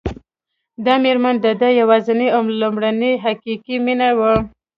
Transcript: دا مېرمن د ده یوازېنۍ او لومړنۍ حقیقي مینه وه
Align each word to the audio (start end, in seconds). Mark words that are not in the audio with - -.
دا 0.85 0.93
مېرمن 1.03 1.35
د 1.45 1.47
ده 1.61 1.69
یوازېنۍ 1.79 2.27
او 2.35 2.41
لومړنۍ 2.61 3.13
حقیقي 3.23 3.75
مینه 3.85 4.09
وه 4.17 4.33